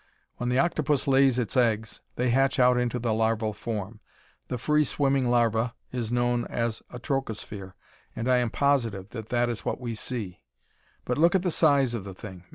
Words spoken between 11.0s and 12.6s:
but look at the size of the thing!